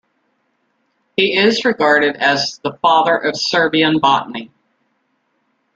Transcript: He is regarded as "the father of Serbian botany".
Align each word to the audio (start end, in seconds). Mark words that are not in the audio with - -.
He 1.15 1.37
is 1.37 1.63
regarded 1.63 2.15
as 2.15 2.59
"the 2.63 2.73
father 2.81 3.15
of 3.15 3.35
Serbian 3.37 3.99
botany". 3.99 4.49